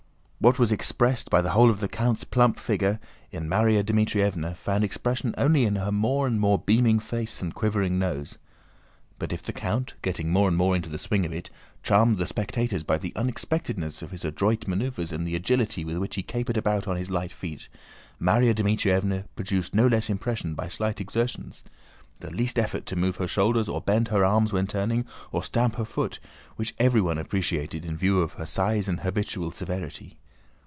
[0.41, 4.83] What was expressed by the whole of the count's plump figure, in Márya Dmítrievna found
[4.83, 8.39] expression only in her more and more beaming face and quivering nose.
[9.19, 11.51] But if the count, getting more and more into the swing of it,
[11.83, 16.15] charmed the spectators by the unexpectedness of his adroit maneuvers and the agility with which
[16.15, 17.69] he capered about on his light feet,
[18.19, 23.69] Márya Dmítrievna produced no less impression by slight exertions—the least effort to move her shoulders
[23.69, 28.33] or bend her arms when turning, or stamp her foot—which everyone appreciated in view of
[28.33, 30.17] her size and habitual severity.